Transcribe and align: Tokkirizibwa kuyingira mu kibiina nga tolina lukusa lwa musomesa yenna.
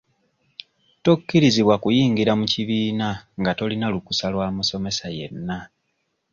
Tokkirizibwa 1.03 1.75
kuyingira 1.83 2.31
mu 2.39 2.45
kibiina 2.53 3.07
nga 3.39 3.51
tolina 3.57 3.87
lukusa 3.93 4.25
lwa 4.33 4.47
musomesa 4.55 5.07
yenna. 5.17 5.57